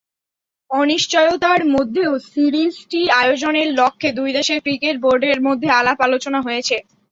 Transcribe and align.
অনিশ্চয়তার 0.71 1.61
মধ্যেও 1.73 2.11
সিরিজটি 2.29 3.01
আয়োজনের 3.21 3.67
লক্ষ্যে 3.79 4.09
দুই 4.17 4.29
দেশের 4.37 4.59
ক্রিকেট 4.65 4.95
বোর্ডের 5.03 5.39
মধ্যে 5.47 5.67
আলাপ-আলোচনা 5.79 6.39
হয়েছে। 6.41 6.75